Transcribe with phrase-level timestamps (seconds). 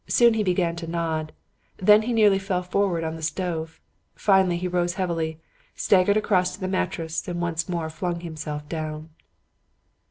[0.07, 1.31] Soon he began to nod;
[1.77, 3.79] then he nearly fell forward on the stove.
[4.15, 5.39] Finally he rose heavily,
[5.75, 9.11] staggered across to the mattress and once more flung himself down.